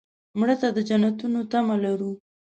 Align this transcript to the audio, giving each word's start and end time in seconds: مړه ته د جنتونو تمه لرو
مړه 0.39 0.55
ته 0.61 0.67
د 0.75 0.77
جنتونو 0.89 1.39
تمه 1.51 1.75
لرو 1.83 2.11